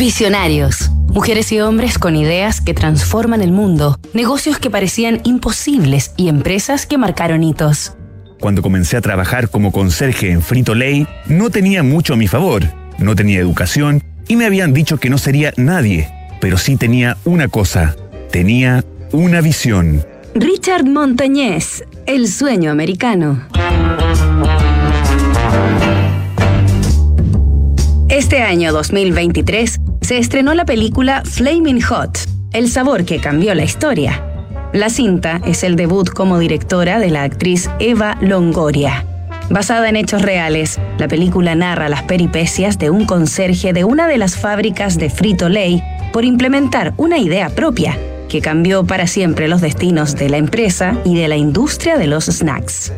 Visionarios. 0.00 0.90
Mujeres 1.08 1.52
y 1.52 1.60
hombres 1.60 1.98
con 1.98 2.16
ideas 2.16 2.62
que 2.62 2.72
transforman 2.72 3.42
el 3.42 3.52
mundo, 3.52 4.00
negocios 4.14 4.58
que 4.58 4.70
parecían 4.70 5.20
imposibles 5.24 6.14
y 6.16 6.30
empresas 6.30 6.86
que 6.86 6.96
marcaron 6.96 7.44
hitos. 7.44 7.92
Cuando 8.40 8.62
comencé 8.62 8.96
a 8.96 9.02
trabajar 9.02 9.50
como 9.50 9.72
conserje 9.72 10.30
en 10.30 10.40
Frito 10.40 10.74
Lay, 10.74 11.06
no 11.26 11.50
tenía 11.50 11.82
mucho 11.82 12.14
a 12.14 12.16
mi 12.16 12.28
favor. 12.28 12.62
No 12.96 13.14
tenía 13.14 13.40
educación 13.40 14.02
y 14.26 14.36
me 14.36 14.46
habían 14.46 14.72
dicho 14.72 14.96
que 14.96 15.10
no 15.10 15.18
sería 15.18 15.52
nadie. 15.58 16.08
Pero 16.40 16.56
sí 16.56 16.78
tenía 16.78 17.18
una 17.26 17.48
cosa. 17.48 17.94
Tenía 18.30 18.82
una 19.12 19.42
visión. 19.42 20.02
Richard 20.34 20.86
Montañez, 20.86 21.84
El 22.06 22.26
sueño 22.26 22.70
americano. 22.70 23.42
Este 28.20 28.42
año 28.42 28.74
2023 28.74 29.80
se 30.02 30.18
estrenó 30.18 30.52
la 30.52 30.66
película 30.66 31.22
Flaming 31.24 31.80
Hot, 31.80 32.18
el 32.52 32.68
sabor 32.68 33.06
que 33.06 33.18
cambió 33.18 33.54
la 33.54 33.64
historia. 33.64 34.22
La 34.74 34.90
cinta 34.90 35.40
es 35.46 35.64
el 35.64 35.74
debut 35.74 36.10
como 36.10 36.38
directora 36.38 36.98
de 36.98 37.08
la 37.08 37.22
actriz 37.22 37.70
Eva 37.78 38.18
Longoria. 38.20 39.06
Basada 39.48 39.88
en 39.88 39.96
hechos 39.96 40.20
reales, 40.20 40.78
la 40.98 41.08
película 41.08 41.54
narra 41.54 41.88
las 41.88 42.02
peripecias 42.02 42.78
de 42.78 42.90
un 42.90 43.06
conserje 43.06 43.72
de 43.72 43.84
una 43.84 44.06
de 44.06 44.18
las 44.18 44.36
fábricas 44.36 44.98
de 44.98 45.08
Frito 45.08 45.48
Lay 45.48 45.82
por 46.12 46.26
implementar 46.26 46.92
una 46.98 47.16
idea 47.16 47.48
propia 47.48 47.96
que 48.28 48.42
cambió 48.42 48.84
para 48.84 49.06
siempre 49.06 49.48
los 49.48 49.62
destinos 49.62 50.14
de 50.14 50.28
la 50.28 50.36
empresa 50.36 50.94
y 51.06 51.16
de 51.16 51.26
la 51.26 51.38
industria 51.38 51.96
de 51.96 52.06
los 52.06 52.26
snacks. 52.26 52.92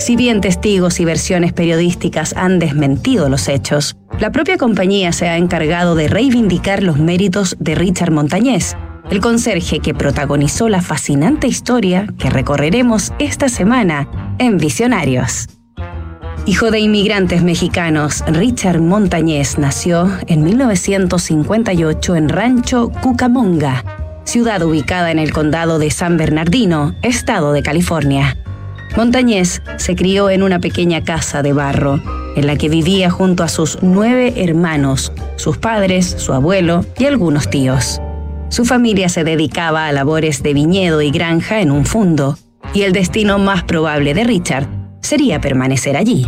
Si 0.00 0.16
bien 0.16 0.40
testigos 0.40 0.98
y 0.98 1.04
versiones 1.04 1.52
periodísticas 1.52 2.34
han 2.34 2.58
desmentido 2.58 3.28
los 3.28 3.48
hechos, 3.48 3.98
la 4.18 4.32
propia 4.32 4.56
compañía 4.56 5.12
se 5.12 5.28
ha 5.28 5.36
encargado 5.36 5.94
de 5.94 6.08
reivindicar 6.08 6.82
los 6.82 6.98
méritos 6.98 7.54
de 7.60 7.74
Richard 7.74 8.10
Montañez, 8.10 8.76
el 9.10 9.20
conserje 9.20 9.80
que 9.80 9.92
protagonizó 9.92 10.70
la 10.70 10.80
fascinante 10.80 11.48
historia 11.48 12.06
que 12.18 12.30
recorreremos 12.30 13.12
esta 13.18 13.50
semana 13.50 14.08
en 14.38 14.56
Visionarios. 14.56 15.48
Hijo 16.46 16.70
de 16.70 16.80
inmigrantes 16.80 17.42
mexicanos, 17.42 18.24
Richard 18.26 18.80
Montañez 18.80 19.58
nació 19.58 20.10
en 20.26 20.42
1958 20.44 22.16
en 22.16 22.30
Rancho 22.30 22.90
Cucamonga, 23.02 23.84
ciudad 24.24 24.62
ubicada 24.62 25.10
en 25.10 25.18
el 25.18 25.34
condado 25.34 25.78
de 25.78 25.90
San 25.90 26.16
Bernardino, 26.16 26.94
estado 27.02 27.52
de 27.52 27.62
California. 27.62 28.38
Montañez 29.00 29.62
se 29.78 29.96
crió 29.96 30.28
en 30.28 30.42
una 30.42 30.58
pequeña 30.58 31.02
casa 31.02 31.40
de 31.40 31.54
barro 31.54 32.02
en 32.36 32.46
la 32.46 32.56
que 32.56 32.68
vivía 32.68 33.08
junto 33.08 33.42
a 33.42 33.48
sus 33.48 33.78
nueve 33.80 34.34
hermanos, 34.36 35.10
sus 35.36 35.56
padres, 35.56 36.04
su 36.18 36.34
abuelo 36.34 36.84
y 36.98 37.06
algunos 37.06 37.48
tíos. 37.48 37.98
Su 38.50 38.66
familia 38.66 39.08
se 39.08 39.24
dedicaba 39.24 39.86
a 39.86 39.92
labores 39.92 40.42
de 40.42 40.52
viñedo 40.52 41.00
y 41.00 41.10
granja 41.10 41.62
en 41.62 41.70
un 41.70 41.86
fundo, 41.86 42.36
y 42.74 42.82
el 42.82 42.92
destino 42.92 43.38
más 43.38 43.64
probable 43.64 44.12
de 44.12 44.22
Richard 44.22 44.68
sería 45.00 45.40
permanecer 45.40 45.96
allí. 45.96 46.26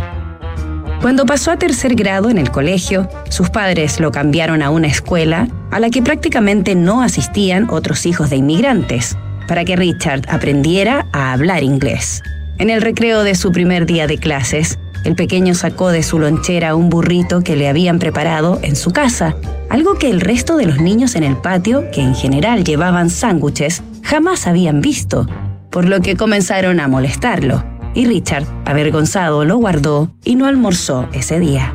Cuando 0.99 1.27
pasó 1.27 1.51
a 1.51 1.57
tercer 1.57 1.93
grado 1.93 2.31
en 2.31 2.39
el 2.39 2.49
colegio, 2.49 3.07
sus 3.29 3.51
padres 3.51 3.99
lo 3.99 4.11
cambiaron 4.11 4.63
a 4.63 4.71
una 4.71 4.87
escuela 4.87 5.47
a 5.69 5.79
la 5.79 5.91
que 5.91 6.01
prácticamente 6.01 6.73
no 6.73 7.03
asistían 7.03 7.69
otros 7.69 8.07
hijos 8.07 8.31
de 8.31 8.37
inmigrantes, 8.37 9.15
para 9.47 9.63
que 9.63 9.75
Richard 9.75 10.23
aprendiera 10.27 11.05
a 11.11 11.33
hablar 11.33 11.61
inglés. 11.61 12.23
En 12.59 12.69
el 12.69 12.81
recreo 12.81 13.23
de 13.23 13.35
su 13.35 13.51
primer 13.51 13.85
día 13.85 14.05
de 14.05 14.17
clases, 14.17 14.77
el 15.05 15.15
pequeño 15.15 15.55
sacó 15.55 15.89
de 15.89 16.03
su 16.03 16.19
lonchera 16.19 16.75
un 16.75 16.89
burrito 16.89 17.41
que 17.41 17.55
le 17.55 17.67
habían 17.67 17.99
preparado 17.99 18.59
en 18.61 18.75
su 18.75 18.91
casa, 18.91 19.35
algo 19.69 19.95
que 19.95 20.09
el 20.09 20.21
resto 20.21 20.55
de 20.55 20.67
los 20.67 20.79
niños 20.79 21.15
en 21.15 21.23
el 21.23 21.35
patio, 21.35 21.89
que 21.91 22.01
en 22.01 22.15
general 22.15 22.63
llevaban 22.63 23.09
sándwiches, 23.09 23.83
jamás 24.03 24.47
habían 24.47 24.81
visto, 24.81 25.27
por 25.71 25.85
lo 25.85 26.01
que 26.01 26.15
comenzaron 26.15 26.79
a 26.79 26.87
molestarlo, 26.87 27.63
y 27.95 28.05
Richard, 28.05 28.45
avergonzado, 28.65 29.45
lo 29.45 29.57
guardó 29.57 30.11
y 30.23 30.35
no 30.35 30.45
almorzó 30.45 31.09
ese 31.11 31.39
día. 31.39 31.73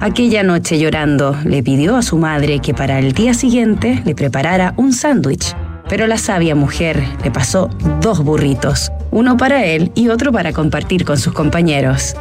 Aquella 0.00 0.42
noche 0.42 0.78
llorando, 0.78 1.36
le 1.44 1.62
pidió 1.62 1.96
a 1.96 2.02
su 2.02 2.18
madre 2.18 2.60
que 2.60 2.74
para 2.74 2.98
el 2.98 3.12
día 3.12 3.34
siguiente 3.34 4.02
le 4.04 4.14
preparara 4.14 4.74
un 4.76 4.92
sándwich, 4.92 5.54
pero 5.88 6.06
la 6.06 6.18
sabia 6.18 6.54
mujer 6.54 7.02
le 7.22 7.30
pasó 7.30 7.70
dos 8.00 8.24
burritos, 8.24 8.90
uno 9.14 9.36
para 9.36 9.64
él 9.64 9.92
y 9.94 10.08
otro 10.08 10.32
para 10.32 10.52
compartir 10.52 11.04
con 11.04 11.18
sus 11.18 11.32
compañeros. 11.32 12.16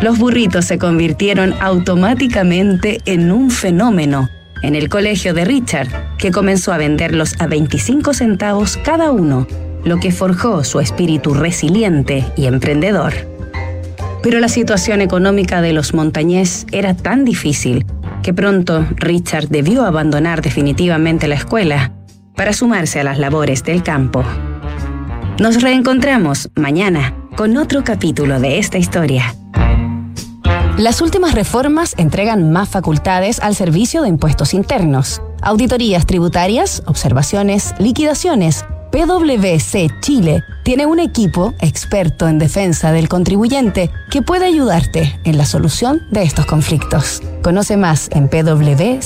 Los 0.00 0.18
burritos 0.18 0.64
se 0.64 0.78
convirtieron 0.78 1.54
automáticamente 1.60 3.00
en 3.04 3.32
un 3.32 3.50
fenómeno 3.50 4.28
en 4.62 4.76
el 4.76 4.88
colegio 4.88 5.34
de 5.34 5.44
Richard, 5.44 5.88
que 6.18 6.30
comenzó 6.30 6.72
a 6.72 6.78
venderlos 6.78 7.34
a 7.40 7.48
25 7.48 8.14
centavos 8.14 8.76
cada 8.78 9.10
uno, 9.10 9.46
lo 9.84 9.98
que 9.98 10.12
forjó 10.12 10.62
su 10.64 10.78
espíritu 10.80 11.34
resiliente 11.34 12.24
y 12.36 12.46
emprendedor. 12.46 13.12
Pero 14.22 14.38
la 14.38 14.48
situación 14.48 15.00
económica 15.00 15.60
de 15.60 15.72
los 15.72 15.94
montañés 15.94 16.66
era 16.70 16.94
tan 16.94 17.24
difícil 17.24 17.84
que 18.22 18.32
pronto 18.32 18.86
Richard 18.96 19.48
debió 19.48 19.84
abandonar 19.84 20.42
definitivamente 20.42 21.28
la 21.28 21.34
escuela 21.34 21.92
para 22.36 22.52
sumarse 22.52 23.00
a 23.00 23.04
las 23.04 23.18
labores 23.18 23.64
del 23.64 23.82
campo. 23.82 24.24
Nos 25.38 25.60
reencontramos 25.60 26.48
mañana 26.54 27.14
con 27.36 27.58
otro 27.58 27.84
capítulo 27.84 28.40
de 28.40 28.58
esta 28.58 28.78
historia. 28.78 29.34
Las 30.78 31.02
últimas 31.02 31.34
reformas 31.34 31.94
entregan 31.98 32.52
más 32.52 32.70
facultades 32.70 33.40
al 33.40 33.54
Servicio 33.54 34.00
de 34.00 34.08
Impuestos 34.08 34.54
Internos. 34.54 35.20
Auditorías 35.42 36.06
tributarias, 36.06 36.82
observaciones, 36.86 37.74
liquidaciones. 37.78 38.64
PwC 38.90 39.90
Chile 40.00 40.42
tiene 40.64 40.86
un 40.86 41.00
equipo 41.00 41.52
experto 41.60 42.28
en 42.28 42.38
defensa 42.38 42.92
del 42.92 43.10
contribuyente 43.10 43.90
que 44.10 44.22
puede 44.22 44.46
ayudarte 44.46 45.20
en 45.24 45.36
la 45.36 45.44
solución 45.44 46.00
de 46.10 46.22
estos 46.22 46.46
conflictos. 46.46 47.20
Conoce 47.42 47.76
más 47.76 48.08
en 48.10 48.28
pwc.cl. 48.28 48.96